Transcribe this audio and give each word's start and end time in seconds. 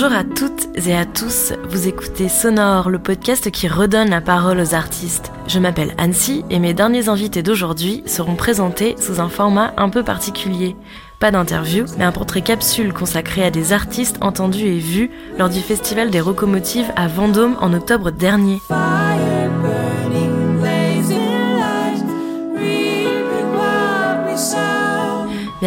Bonjour 0.00 0.16
à 0.16 0.22
toutes 0.22 0.68
et 0.86 0.94
à 0.94 1.04
tous, 1.04 1.52
vous 1.70 1.88
écoutez 1.88 2.28
Sonore, 2.28 2.88
le 2.88 3.00
podcast 3.00 3.50
qui 3.50 3.66
redonne 3.66 4.10
la 4.10 4.20
parole 4.20 4.60
aux 4.60 4.72
artistes. 4.72 5.32
Je 5.48 5.58
m'appelle 5.58 5.92
Annecy 5.98 6.44
et 6.50 6.60
mes 6.60 6.72
derniers 6.72 7.08
invités 7.08 7.42
d'aujourd'hui 7.42 8.04
seront 8.06 8.36
présentés 8.36 8.94
sous 9.00 9.20
un 9.20 9.28
format 9.28 9.74
un 9.76 9.88
peu 9.88 10.04
particulier. 10.04 10.76
Pas 11.18 11.32
d'interview, 11.32 11.84
mais 11.98 12.04
un 12.04 12.12
portrait 12.12 12.42
capsule 12.42 12.92
consacré 12.92 13.42
à 13.42 13.50
des 13.50 13.72
artistes 13.72 14.18
entendus 14.20 14.66
et 14.66 14.78
vus 14.78 15.10
lors 15.36 15.48
du 15.48 15.58
Festival 15.58 16.10
des 16.10 16.20
Locomotives 16.20 16.92
à 16.94 17.08
Vendôme 17.08 17.56
en 17.60 17.72
octobre 17.72 18.12
dernier. 18.12 18.60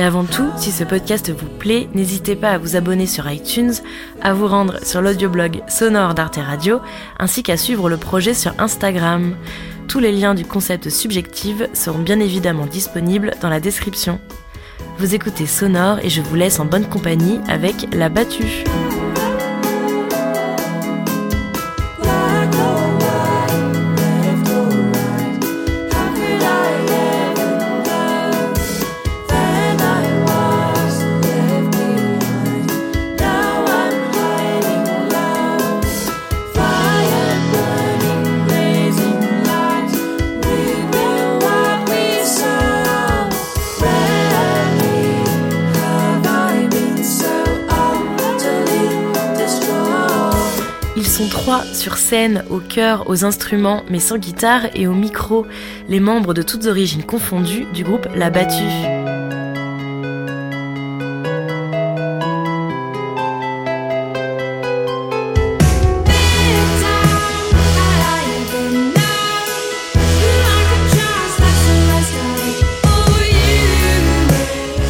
Mais 0.02 0.08
avant 0.08 0.24
tout, 0.24 0.50
si 0.58 0.72
ce 0.72 0.84
podcast 0.84 1.30
vous 1.30 1.48
plaît, 1.48 1.88
n'hésitez 1.94 2.36
pas 2.36 2.54
à 2.54 2.58
vous 2.58 2.76
abonner 2.76 3.06
sur 3.06 3.30
iTunes, 3.30 3.74
à 4.20 4.34
vous 4.34 4.48
rendre 4.48 4.84
sur 4.84 5.00
l'audioblog 5.00 5.62
sonore 5.68 6.16
d'Arte 6.16 6.38
Radio, 6.38 6.80
ainsi 7.20 7.44
qu'à 7.44 7.56
suivre 7.56 7.88
le 7.88 7.98
projet 7.98 8.34
sur 8.34 8.52
Instagram. 8.58 9.36
Tous 9.88 10.00
les 10.00 10.12
liens 10.12 10.34
du 10.34 10.44
concept 10.44 10.90
subjective 10.90 11.70
seront 11.74 12.00
bien 12.00 12.20
évidemment 12.20 12.66
disponibles 12.66 13.36
dans 13.44 13.50
la 13.50 13.60
description. 13.60 14.20
Vous 14.98 15.14
écoutez 15.14 15.46
Sonore 15.46 16.00
et 16.02 16.10
je 16.10 16.22
vous 16.22 16.36
laisse 16.36 16.60
en 16.60 16.66
bonne 16.66 16.90
compagnie 16.90 17.40
avec 17.48 17.94
La 17.94 18.10
Battue. 18.10 18.64
Trois 51.30 51.64
sur 51.74 51.98
scène, 51.98 52.44
au 52.50 52.60
chœur, 52.60 53.10
aux 53.10 53.26
instruments, 53.26 53.84
mais 53.90 54.00
sans 54.00 54.18
guitare 54.18 54.68
et 54.76 54.88
au 54.88 54.94
micro, 54.94 55.46
les 55.88 56.00
membres 56.00 56.34
de 56.34 56.42
toutes 56.42 56.68
origines 56.68 57.04
confondues 57.04 57.66
du 57.74 57.84
groupe 57.84 58.08
La 58.16 58.30
Battue. 58.30 58.64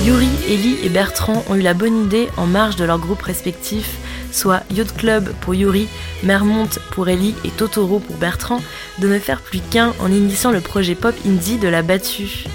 Yuri, 0.04 0.30
Ellie 0.50 0.78
et 0.84 0.90
Bertrand 0.90 1.44
ont 1.50 1.56
eu 1.56 1.62
la 1.62 1.74
bonne 1.74 2.04
idée, 2.04 2.30
en 2.38 2.48
marge 2.48 2.76
de 2.76 2.84
leurs 2.84 3.00
groupes 3.00 3.22
respectifs, 3.22 4.01
soit 4.32 4.64
Yacht 4.72 4.96
Club 4.98 5.34
pour 5.42 5.54
Yuri, 5.54 5.88
Mermont 6.24 6.70
pour 6.92 7.10
Ellie 7.10 7.36
et 7.44 7.50
Totoro 7.50 8.00
pour 8.00 8.18
Bertrand, 8.18 8.62
de 9.00 9.08
ne 9.08 9.20
faire 9.20 9.42
plus 9.42 9.60
qu'un 9.60 9.94
en 10.00 10.12
initiant 10.12 10.52
le 10.52 10.62
projet 10.62 10.96
pop 10.96 11.16
indie 11.26 11.58
de 11.58 11.68
la 11.68 11.82
battue. 11.82 12.46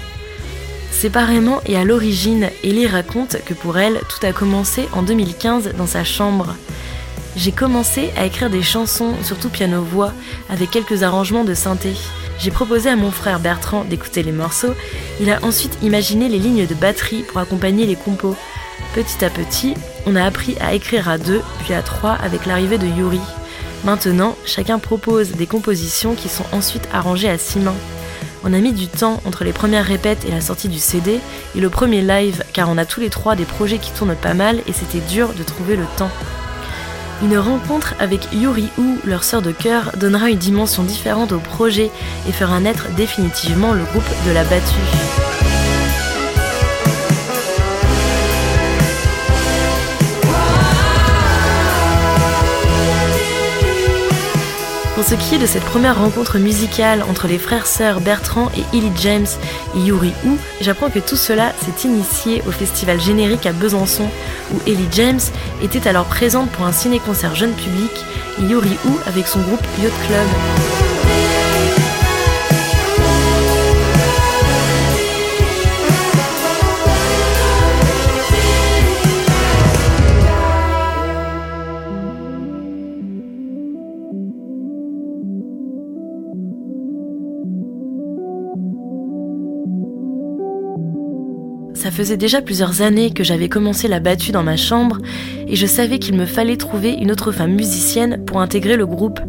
Séparément 0.91 1.61
et 1.65 1.77
à 1.77 1.83
l'origine, 1.83 2.49
Ellie 2.63 2.87
raconte 2.87 3.37
que 3.45 3.53
pour 3.53 3.77
elle, 3.77 4.01
tout 4.09 4.25
a 4.25 4.33
commencé 4.33 4.87
en 4.93 5.03
2015 5.03 5.73
dans 5.77 5.85
sa 5.85 6.03
chambre. 6.03 6.55
J'ai 7.35 7.51
commencé 7.51 8.09
à 8.17 8.25
écrire 8.25 8.49
des 8.49 8.63
chansons, 8.63 9.13
surtout 9.21 9.49
piano-voix, 9.49 10.11
avec 10.49 10.71
quelques 10.71 11.03
arrangements 11.03 11.43
de 11.43 11.53
synthé. 11.53 11.93
J'ai 12.39 12.49
proposé 12.49 12.89
à 12.89 12.95
mon 12.95 13.11
frère 13.11 13.39
Bertrand 13.39 13.83
d'écouter 13.83 14.23
les 14.23 14.31
morceaux. 14.31 14.73
Il 15.21 15.29
a 15.29 15.43
ensuite 15.43 15.77
imaginé 15.83 16.29
les 16.29 16.39
lignes 16.39 16.65
de 16.65 16.73
batterie 16.73 17.21
pour 17.21 17.39
accompagner 17.39 17.85
les 17.85 17.95
compos. 17.95 18.35
Petit 18.93 19.23
à 19.23 19.29
petit, 19.29 19.75
on 20.05 20.15
a 20.15 20.23
appris 20.23 20.55
à 20.59 20.73
écrire 20.73 21.09
à 21.09 21.17
deux, 21.17 21.41
puis 21.59 21.73
à 21.73 21.81
trois 21.81 22.13
avec 22.13 22.45
l'arrivée 22.45 22.77
de 22.77 22.87
Yuri. 22.87 23.21
Maintenant, 23.83 24.35
chacun 24.45 24.79
propose 24.79 25.31
des 25.31 25.47
compositions 25.47 26.15
qui 26.15 26.29
sont 26.29 26.45
ensuite 26.51 26.87
arrangées 26.91 27.29
à 27.29 27.37
six 27.37 27.59
mains. 27.59 27.75
On 28.43 28.53
a 28.53 28.59
mis 28.59 28.73
du 28.73 28.87
temps 28.87 29.21
entre 29.25 29.43
les 29.43 29.53
premières 29.53 29.85
répètes 29.85 30.25
et 30.25 30.31
la 30.31 30.41
sortie 30.41 30.69
du 30.69 30.79
CD 30.79 31.19
et 31.55 31.59
le 31.59 31.69
premier 31.69 32.01
live 32.01 32.43
car 32.53 32.69
on 32.69 32.77
a 32.77 32.85
tous 32.85 32.99
les 32.99 33.09
trois 33.09 33.35
des 33.35 33.45
projets 33.45 33.77
qui 33.77 33.91
tournent 33.91 34.15
pas 34.15 34.33
mal 34.33 34.61
et 34.67 34.73
c'était 34.73 35.05
dur 35.09 35.33
de 35.33 35.43
trouver 35.43 35.75
le 35.75 35.85
temps. 35.97 36.11
Une 37.23 37.37
rencontre 37.37 37.95
avec 37.99 38.31
Yuri 38.31 38.69
ou 38.77 38.97
leur 39.03 39.23
sœur 39.23 39.41
de 39.41 39.51
cœur 39.51 39.91
donnera 39.97 40.29
une 40.29 40.37
dimension 40.37 40.83
différente 40.83 41.31
au 41.31 41.39
projet 41.39 41.89
et 42.29 42.31
fera 42.31 42.59
naître 42.59 42.89
définitivement 42.95 43.73
le 43.73 43.83
groupe 43.85 44.03
de 44.27 44.31
la 44.31 44.43
battue. 44.43 45.46
Pour 54.97 55.05
ce 55.05 55.13
qui 55.13 55.35
est 55.35 55.37
de 55.37 55.45
cette 55.45 55.63
première 55.63 55.99
rencontre 55.99 56.39
musicale 56.39 57.03
entre 57.07 57.27
les 57.27 57.37
frères-sœurs 57.37 58.01
Bertrand 58.01 58.49
et 58.57 58.75
Ellie 58.75 58.91
James 58.99 59.27
et 59.75 59.79
Yuri 59.79 60.11
Ou, 60.25 60.39
j'apprends 60.59 60.89
que 60.89 60.97
tout 60.97 61.15
cela 61.15 61.53
s'est 61.61 61.87
initié 61.87 62.41
au 62.47 62.51
festival 62.51 62.99
générique 62.99 63.45
à 63.45 63.53
Besançon, 63.53 64.09
où 64.51 64.57
Ellie 64.65 64.89
James 64.93 65.19
était 65.61 65.87
alors 65.87 66.05
présente 66.05 66.49
pour 66.49 66.65
un 66.65 66.71
ciné-concert 66.71 67.35
jeune 67.35 67.53
public 67.53 67.91
et 68.39 68.45
Yuri 68.45 68.75
Ou 68.85 68.97
avec 69.05 69.27
son 69.27 69.41
groupe 69.41 69.61
Yacht 69.83 69.93
Club. 70.07 70.76
Ça 91.77 91.91
faisait 91.91 92.17
déjà 92.17 92.41
plusieurs 92.41 92.81
années 92.81 93.11
que 93.11 93.23
j'avais 93.23 93.49
commencé 93.49 93.87
la 93.87 93.99
battue 93.99 94.31
dans 94.31 94.41
ma 94.41 94.57
chambre 94.57 94.97
et 95.47 95.55
je 95.55 95.67
savais 95.67 95.99
qu'il 95.99 96.17
me 96.17 96.25
fallait 96.25 96.57
trouver 96.57 96.93
une 96.93 97.11
autre 97.11 97.31
femme 97.31 97.53
musicienne 97.53 98.25
pour 98.25 98.41
intégrer 98.41 98.77
le 98.77 98.87
groupe. 98.87 99.19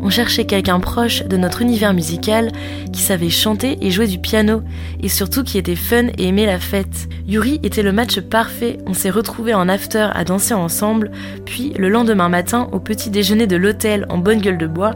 On 0.00 0.08
cherchait 0.08 0.44
quelqu'un 0.44 0.78
proche 0.78 1.24
de 1.24 1.36
notre 1.36 1.62
univers 1.62 1.94
musical 1.94 2.52
qui 2.92 3.02
savait 3.02 3.28
chanter 3.28 3.76
et 3.80 3.90
jouer 3.90 4.06
du 4.06 4.20
piano 4.20 4.62
et 5.02 5.08
surtout 5.08 5.42
qui 5.42 5.58
était 5.58 5.74
fun 5.74 6.06
et 6.16 6.28
aimait 6.28 6.46
la 6.46 6.60
fête. 6.60 7.08
Yuri 7.26 7.58
était 7.64 7.82
le 7.82 7.90
match 7.90 8.20
parfait, 8.20 8.78
on 8.86 8.94
s'est 8.94 9.10
retrouvés 9.10 9.54
en 9.54 9.68
after 9.68 10.06
à 10.14 10.22
danser 10.22 10.54
ensemble, 10.54 11.10
puis 11.44 11.72
le 11.76 11.88
lendemain 11.88 12.28
matin 12.28 12.68
au 12.70 12.78
petit 12.78 13.10
déjeuner 13.10 13.48
de 13.48 13.56
l'hôtel 13.56 14.06
en 14.10 14.18
bonne 14.18 14.40
gueule 14.40 14.58
de 14.58 14.68
bois, 14.68 14.94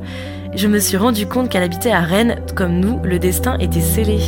je 0.55 0.69
me 0.69 0.79
suis 0.79 0.97
rendu 0.97 1.27
compte 1.27 1.49
qu'elle 1.49 1.65
habitait 1.65 1.91
à 1.91 2.03
Rennes, 2.03 2.41
comme 2.55 2.79
nous, 2.79 3.01
le 3.03 3.19
destin 3.19 3.59
était 3.59 3.81
scellé. 3.81 4.21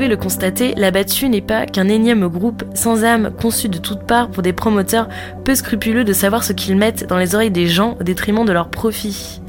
Le 0.00 0.16
constater, 0.16 0.74
La 0.76 0.90
Battue 0.90 1.28
n'est 1.28 1.40
pas 1.40 1.66
qu'un 1.66 1.88
énième 1.88 2.26
groupe 2.28 2.64
sans 2.74 3.04
âme 3.04 3.30
conçu 3.40 3.68
de 3.68 3.78
toutes 3.78 4.02
parts 4.02 4.28
pour 4.28 4.42
des 4.42 4.52
promoteurs 4.52 5.08
peu 5.44 5.54
scrupuleux 5.54 6.04
de 6.04 6.12
savoir 6.12 6.44
ce 6.44 6.52
qu'ils 6.52 6.76
mettent 6.76 7.06
dans 7.08 7.16
les 7.16 7.34
oreilles 7.34 7.50
des 7.50 7.66
gens 7.66 7.96
au 8.00 8.02
détriment 8.02 8.44
de 8.44 8.52
leur 8.52 8.68
profit. 8.68 9.40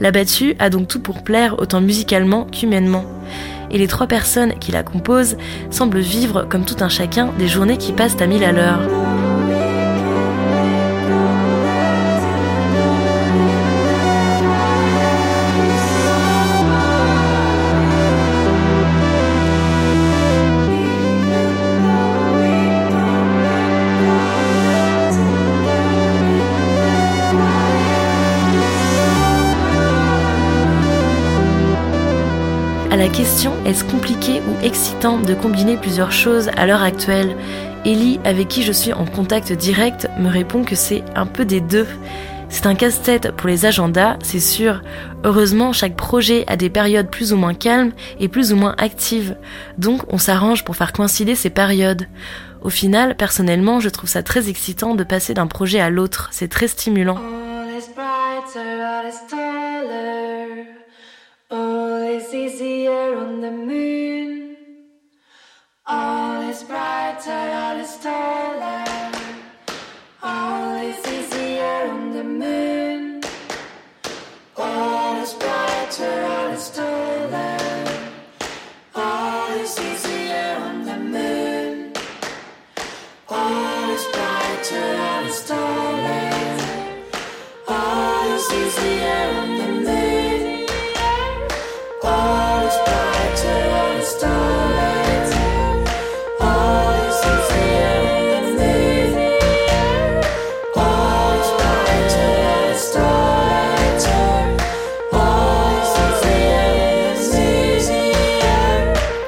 La 0.00 0.10
Battue 0.10 0.56
a 0.58 0.70
donc 0.70 0.88
tout 0.88 1.00
pour 1.00 1.22
plaire 1.22 1.58
autant 1.58 1.80
musicalement 1.80 2.44
qu'humainement. 2.44 3.04
Et 3.70 3.78
les 3.78 3.88
trois 3.88 4.06
personnes 4.06 4.54
qui 4.58 4.72
la 4.72 4.82
composent 4.82 5.36
semblent 5.70 6.00
vivre 6.00 6.46
comme 6.48 6.64
tout 6.64 6.76
un 6.80 6.88
chacun 6.88 7.32
des 7.38 7.48
journées 7.48 7.78
qui 7.78 7.92
passent 7.92 8.20
à 8.20 8.26
mille 8.26 8.44
à 8.44 8.52
l'heure. 8.52 8.80
Est-ce 33.66 33.84
compliqué 33.84 34.40
ou 34.40 34.64
excitant 34.64 35.18
de 35.18 35.34
combiner 35.34 35.76
plusieurs 35.76 36.10
choses 36.10 36.48
à 36.56 36.64
l'heure 36.64 36.82
actuelle? 36.82 37.36
Ellie, 37.84 38.18
avec 38.24 38.48
qui 38.48 38.62
je 38.62 38.72
suis 38.72 38.94
en 38.94 39.04
contact 39.04 39.52
direct, 39.52 40.08
me 40.18 40.30
répond 40.30 40.64
que 40.64 40.74
c'est 40.74 41.04
un 41.14 41.26
peu 41.26 41.44
des 41.44 41.60
deux. 41.60 41.86
C'est 42.48 42.66
un 42.66 42.74
casse-tête 42.74 43.32
pour 43.32 43.48
les 43.48 43.66
agendas, 43.66 44.16
c'est 44.22 44.40
sûr. 44.40 44.80
Heureusement, 45.22 45.74
chaque 45.74 45.96
projet 45.96 46.44
a 46.46 46.56
des 46.56 46.70
périodes 46.70 47.10
plus 47.10 47.34
ou 47.34 47.36
moins 47.36 47.52
calmes 47.52 47.92
et 48.18 48.28
plus 48.28 48.54
ou 48.54 48.56
moins 48.56 48.74
actives. 48.78 49.36
Donc, 49.76 50.02
on 50.08 50.18
s'arrange 50.18 50.64
pour 50.64 50.76
faire 50.76 50.92
coïncider 50.92 51.34
ces 51.34 51.50
périodes. 51.50 52.06
Au 52.62 52.70
final, 52.70 53.16
personnellement, 53.16 53.80
je 53.80 53.90
trouve 53.90 54.08
ça 54.08 54.22
très 54.22 54.48
excitant 54.48 54.94
de 54.94 55.04
passer 55.04 55.34
d'un 55.34 55.46
projet 55.46 55.80
à 55.80 55.90
l'autre. 55.90 56.30
C'est 56.32 56.48
très 56.48 56.68
stimulant. 56.68 57.18
is 62.26 62.34
easier 62.34 63.16
on 63.18 63.40
the 63.40 63.50
moon. 63.50 64.56
All 65.86 66.42
is 66.50 66.64
brighter, 66.64 67.30
all 67.30 67.76
is 67.76 67.96
taller. 67.98 69.12
All 70.22 70.74
is 70.82 71.06
easier 71.06 71.88
on 71.88 72.12
the 72.12 72.24
moon. 72.24 73.22
All 74.56 75.22
is 75.22 75.34
brighter, 75.34 76.22
all 76.24 76.50
is 76.50 76.70
taller. 76.70 76.85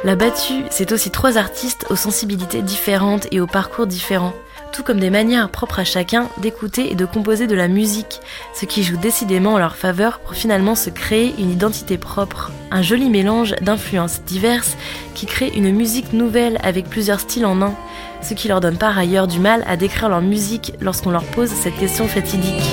La 0.09 0.17
battue, 0.17 0.65
c'est 0.71 0.93
aussi 0.93 1.11
trois 1.11 1.37
artistes 1.37 1.85
aux 1.91 1.95
sensibilités 1.95 2.63
différentes 2.63 3.27
et 3.31 3.41
aux 3.41 3.47
parcours 3.47 3.87
différents, 3.87 4.33
tout 4.73 4.83
comme 4.83 5.01
des 5.01 5.11
manières 5.11 5.51
propres 5.51 5.81
à 5.81 5.85
chacun 5.85 6.31
d'écouter 6.39 6.91
et 6.91 6.95
de 6.95 7.05
composer 7.05 7.47
de 7.47 7.55
la 7.55 7.69
musique, 7.69 8.23
ce 8.55 8.65
qui 8.65 8.83
joue 8.83 8.97
décidément 8.97 9.53
en 9.53 9.59
leur 9.59 9.77
faveur 9.77 10.21
pour 10.21 10.35
finalement 10.35 10.77
se 10.77 10.89
créer 10.89 11.35
une 11.39 11.51
identité 11.51 11.99
propre. 11.99 12.51
Un 12.71 12.81
joli 12.81 13.11
mélange 13.11 13.55
d'influences 13.61 14.23
diverses 14.23 14.79
qui 15.15 15.27
crée 15.27 15.53
une 15.55 15.73
musique 15.73 16.15
nouvelle 16.15 16.59
avec 16.63 16.89
plusieurs 16.89 17.21
styles 17.21 17.45
en 17.45 17.61
un, 17.61 17.75
ce 18.23 18.33
qui 18.33 18.49
leur 18.49 18.61
donne 18.61 18.79
par 18.79 18.97
ailleurs 18.97 19.27
du 19.27 19.41
mal 19.41 19.63
à 19.67 19.77
décrire 19.77 20.09
leur 20.09 20.23
musique 20.23 20.73
lorsqu'on 20.81 21.11
leur 21.11 21.25
pose 21.25 21.51
cette 21.51 21.77
question 21.77 22.09
fatidique. 22.09 22.65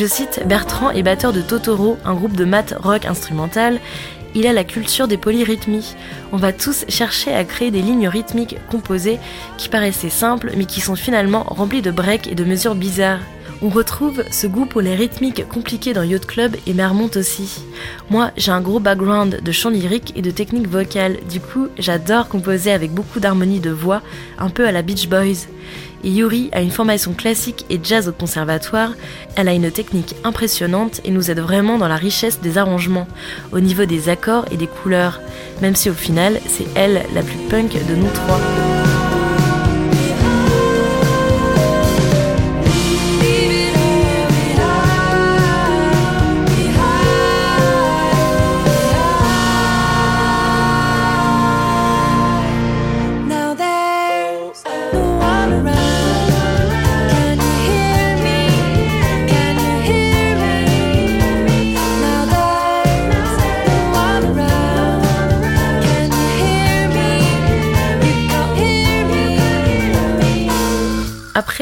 Je 0.00 0.06
cite 0.06 0.40
Bertrand 0.46 0.92
est 0.92 1.02
batteur 1.02 1.34
de 1.34 1.42
Totoro, 1.42 1.98
un 2.06 2.14
groupe 2.14 2.34
de 2.34 2.46
math 2.46 2.74
rock 2.80 3.04
instrumental. 3.04 3.78
Il 4.34 4.46
a 4.46 4.54
la 4.54 4.64
culture 4.64 5.08
des 5.08 5.18
polyrythmies. 5.18 5.94
On 6.32 6.38
va 6.38 6.54
tous 6.54 6.86
chercher 6.88 7.34
à 7.34 7.44
créer 7.44 7.70
des 7.70 7.82
lignes 7.82 8.08
rythmiques 8.08 8.56
composées 8.70 9.18
qui 9.58 9.68
paraissaient 9.68 10.08
simples 10.08 10.52
mais 10.56 10.64
qui 10.64 10.80
sont 10.80 10.96
finalement 10.96 11.42
remplies 11.42 11.82
de 11.82 11.90
breaks 11.90 12.28
et 12.28 12.34
de 12.34 12.44
mesures 12.44 12.76
bizarres. 12.76 13.20
On 13.62 13.68
retrouve 13.68 14.24
ce 14.30 14.46
goût 14.46 14.64
pour 14.64 14.80
les 14.80 14.94
rythmiques 14.94 15.46
compliquées 15.46 15.92
dans 15.92 16.02
Yacht 16.02 16.24
Club 16.24 16.56
et 16.66 16.72
Mermont 16.72 17.10
aussi. 17.14 17.60
Moi, 18.08 18.30
j'ai 18.38 18.52
un 18.52 18.62
gros 18.62 18.80
background 18.80 19.42
de 19.42 19.52
chant 19.52 19.68
lyrique 19.68 20.14
et 20.16 20.22
de 20.22 20.30
technique 20.30 20.66
vocale, 20.66 21.18
du 21.28 21.40
coup, 21.40 21.68
j'adore 21.78 22.28
composer 22.28 22.72
avec 22.72 22.90
beaucoup 22.90 23.20
d'harmonie 23.20 23.60
de 23.60 23.68
voix, 23.68 24.00
un 24.38 24.48
peu 24.48 24.66
à 24.66 24.72
la 24.72 24.80
Beach 24.80 25.08
Boys. 25.10 25.46
Et 26.04 26.08
Yuri 26.08 26.48
a 26.52 26.62
une 26.62 26.70
formation 26.70 27.12
classique 27.12 27.66
et 27.68 27.78
jazz 27.82 28.08
au 28.08 28.12
conservatoire, 28.12 28.92
elle 29.36 29.48
a 29.48 29.52
une 29.52 29.70
technique 29.70 30.14
impressionnante 30.24 31.02
et 31.04 31.10
nous 31.10 31.30
aide 31.30 31.40
vraiment 31.40 31.76
dans 31.76 31.88
la 31.88 31.96
richesse 31.96 32.40
des 32.40 32.56
arrangements, 32.56 33.08
au 33.52 33.60
niveau 33.60 33.84
des 33.84 34.08
accords 34.08 34.46
et 34.50 34.56
des 34.56 34.68
couleurs, 34.68 35.20
même 35.60 35.76
si 35.76 35.90
au 35.90 35.94
final, 35.94 36.40
c'est 36.48 36.66
elle 36.74 37.02
la 37.14 37.22
plus 37.22 37.36
punk 37.50 37.72
de 37.72 37.94
nous 37.94 38.10
trois. 38.14 38.40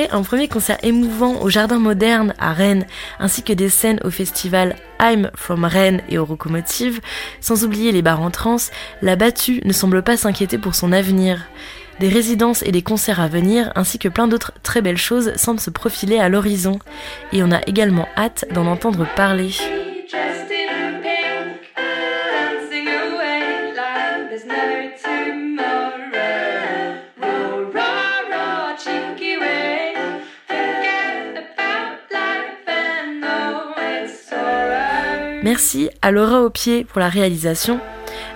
Un 0.07 0.23
premier 0.23 0.47
concert 0.47 0.79
émouvant 0.85 1.41
au 1.41 1.49
Jardin 1.49 1.81
Moderne 1.81 2.33
à 2.39 2.53
Rennes, 2.53 2.87
ainsi 3.19 3.43
que 3.43 3.53
des 3.53 3.69
scènes 3.69 3.99
au 4.05 4.11
festival 4.11 4.77
I'm 5.01 5.31
from 5.35 5.65
Rennes 5.65 6.03
et 6.09 6.19
aux 6.19 6.25
Rocomotives, 6.25 7.01
sans 7.41 7.65
oublier 7.65 7.91
les 7.91 8.03
bars 8.03 8.23
en 8.23 8.31
trance, 8.31 8.71
la 9.03 9.17
battue 9.17 9.61
ne 9.65 9.73
semble 9.73 10.03
pas 10.03 10.17
s'inquiéter 10.17 10.57
pour 10.57 10.77
son 10.77 10.93
avenir. 10.93 11.49
Des 11.99 12.09
résidences 12.09 12.63
et 12.63 12.71
des 12.71 12.83
concerts 12.83 13.21
à 13.21 13.27
venir, 13.27 13.73
ainsi 13.75 13.99
que 13.99 14.09
plein 14.09 14.29
d'autres 14.29 14.53
très 14.63 14.83
belles 14.83 14.97
choses 14.97 15.35
semblent 15.35 15.59
se 15.59 15.71
profiler 15.71 16.21
à 16.21 16.29
l'horizon. 16.29 16.79
Et 17.33 17.43
on 17.43 17.51
a 17.51 17.61
également 17.67 18.07
hâte 18.17 18.45
d'en 18.53 18.67
entendre 18.67 19.05
parler. 19.17 19.51
Merci 35.59 35.91
à 36.03 36.13
Laura 36.13 36.43
au 36.43 36.51
pied 36.51 36.85
pour 36.85 37.01
la 37.01 37.09
réalisation, 37.09 37.81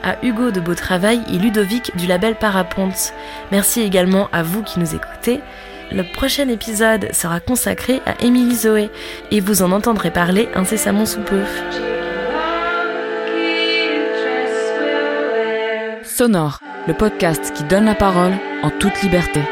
à 0.02 0.16
Hugo 0.24 0.50
de 0.50 0.58
Beau 0.58 0.74
Travail 0.74 1.22
et 1.32 1.38
Ludovic 1.38 1.96
du 1.96 2.08
label 2.08 2.34
Paraponte. 2.34 3.14
Merci 3.52 3.80
également 3.80 4.28
à 4.32 4.42
vous 4.42 4.64
qui 4.64 4.80
nous 4.80 4.96
écoutez. 4.96 5.38
Le 5.92 6.02
prochain 6.02 6.48
épisode 6.48 7.12
sera 7.12 7.38
consacré 7.38 8.00
à 8.06 8.20
Émilie 8.24 8.56
Zoé 8.56 8.90
et 9.30 9.38
vous 9.38 9.62
en 9.62 9.70
entendrez 9.70 10.10
parler 10.10 10.48
incessamment 10.56 11.06
sous 11.06 11.20
peu. 11.20 11.42
Sonore, 16.02 16.58
le 16.88 16.94
podcast 16.94 17.52
qui 17.54 17.62
donne 17.62 17.84
la 17.84 17.94
parole 17.94 18.32
en 18.64 18.70
toute 18.70 19.00
liberté. 19.00 19.42